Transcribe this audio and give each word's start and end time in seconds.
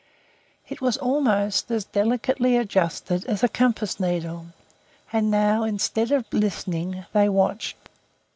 It 0.67 0.81
was 0.81 0.97
almost 0.97 1.69
as 1.69 1.85
delicately 1.85 2.57
adjusted 2.57 3.23
as 3.25 3.43
a 3.43 3.47
compass 3.47 3.99
needle, 3.99 4.47
and 5.13 5.29
now 5.29 5.61
instead 5.63 6.11
of 6.11 6.25
listening 6.33 7.05
they 7.13 7.29
watched. 7.29 7.77